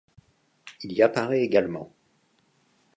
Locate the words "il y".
0.81-1.03